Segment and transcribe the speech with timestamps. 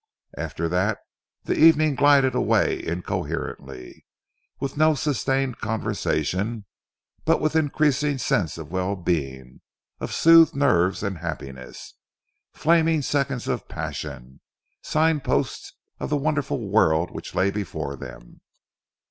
[0.35, 0.97] After that,
[1.43, 4.03] the evening glided away incoherently,
[4.59, 6.65] with no sustained conversation,
[7.23, 9.61] but with an increasing sense of well being,
[9.99, 11.93] of soothed nerves and happiness,
[12.51, 14.41] flaming seconds of passion,
[14.81, 18.41] sign posts of the wonderful world which lay before them.